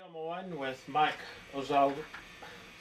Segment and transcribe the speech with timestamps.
[0.00, 1.18] Jim Owen with Mike
[1.54, 1.92] Ozal.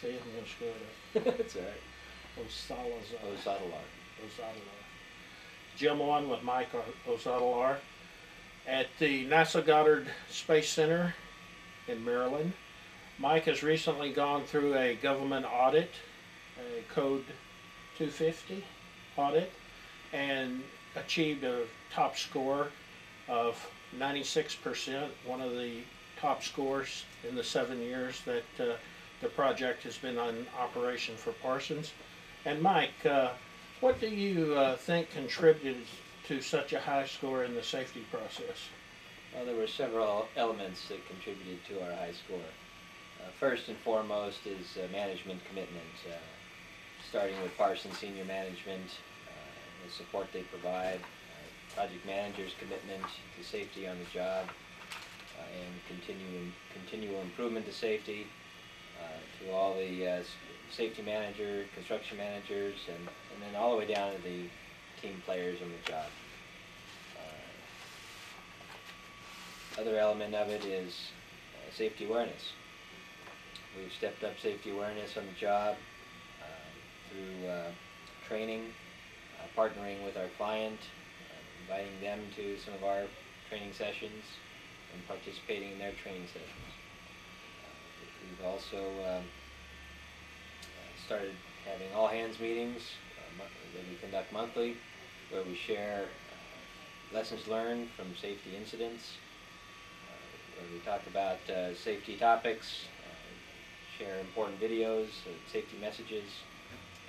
[0.00, 1.36] See, I'm gonna screw it up.
[1.36, 2.40] That's all right.
[2.40, 3.36] Osalazar.
[3.36, 3.84] Ozadalar.
[4.24, 4.80] Ozadalar.
[5.76, 6.70] Jim Owen with Mike
[7.06, 7.76] Ozadalar
[8.66, 11.14] at the NASA Goddard Space Center
[11.86, 12.54] in Maryland.
[13.18, 15.90] Mike has recently gone through a government audit,
[16.58, 17.26] a Code
[17.98, 18.64] 250
[19.18, 19.52] audit,
[20.14, 20.62] and
[20.96, 22.68] achieved a top score
[23.28, 23.68] of
[23.98, 25.82] 96%, one of the
[26.22, 28.76] top scores in the seven years that uh,
[29.20, 31.92] the project has been in operation for Parsons.
[32.44, 33.30] And Mike, uh,
[33.80, 35.82] what do you uh, think contributed
[36.28, 38.70] to such a high score in the safety process?
[39.34, 42.38] Well, there were several elements that contributed to our high score.
[42.38, 46.14] Uh, first and foremost is uh, management commitment, uh,
[47.08, 48.86] starting with Parsons Senior Management,
[49.84, 51.00] the support they provide,
[51.74, 53.02] project managers' commitment
[53.36, 54.46] to safety on the job,
[55.38, 58.26] uh, and continuing, continual improvement to safety,
[59.00, 60.22] uh, to all the uh,
[60.70, 64.48] safety manager, construction managers, and, and then all the way down to the
[65.00, 66.06] team players on the job.
[69.76, 71.10] Uh, Other element of it is
[71.56, 72.52] uh, safety awareness.
[73.76, 75.76] We've stepped up safety awareness on the job
[76.42, 76.46] uh,
[77.10, 77.70] through uh,
[78.28, 78.64] training,
[79.56, 80.78] partnering with our client,
[81.62, 83.02] inviting them to some of our
[83.48, 84.24] training sessions,
[84.92, 86.72] and participating in their training sessions.
[88.28, 89.24] We've also um,
[91.06, 91.34] started
[91.66, 92.82] having all hands meetings
[93.18, 94.76] uh, that we conduct monthly,
[95.30, 99.16] where we share uh, lessons learned from safety incidents,
[100.08, 105.08] uh, where we talk about uh, safety topics, uh, share important videos,
[105.50, 106.24] safety messages,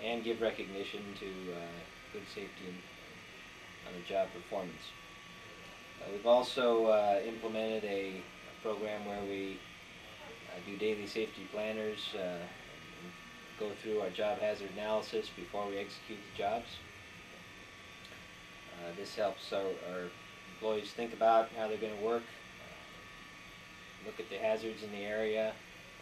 [0.03, 1.59] and give recognition to uh,
[2.11, 2.73] good safety
[3.87, 4.91] on the job performance.
[6.03, 9.57] Uh, we've also uh, implemented a, a program where we
[10.49, 12.39] uh, do daily safety planners, uh,
[13.59, 16.67] go through our job hazard analysis before we execute the jobs.
[18.97, 20.09] This helps our, our
[20.55, 22.23] employees think about how they're going to work,
[24.05, 25.53] look at the hazards in the area,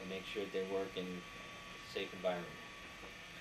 [0.01, 2.50] and make sure that they work in a safe environment.